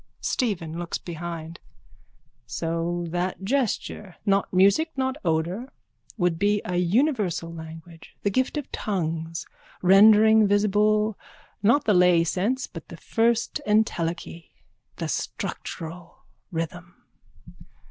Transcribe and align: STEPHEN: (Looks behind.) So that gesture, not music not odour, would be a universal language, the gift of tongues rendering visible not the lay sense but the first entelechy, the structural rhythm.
STEPHEN: 0.21 0.79
(Looks 0.79 0.97
behind.) 0.97 1.59
So 2.47 3.05
that 3.09 3.43
gesture, 3.43 4.15
not 4.25 4.51
music 4.51 4.89
not 4.97 5.15
odour, 5.23 5.71
would 6.17 6.39
be 6.39 6.59
a 6.65 6.77
universal 6.77 7.53
language, 7.53 8.15
the 8.23 8.31
gift 8.31 8.57
of 8.57 8.71
tongues 8.71 9.45
rendering 9.83 10.47
visible 10.47 11.19
not 11.61 11.85
the 11.85 11.93
lay 11.93 12.23
sense 12.23 12.65
but 12.65 12.87
the 12.87 12.97
first 12.97 13.61
entelechy, 13.67 14.49
the 14.95 15.07
structural 15.07 16.25
rhythm. 16.51 16.95